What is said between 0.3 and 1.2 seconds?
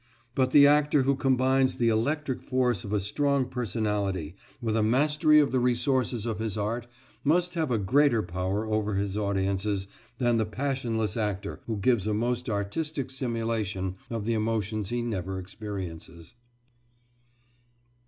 But the actor who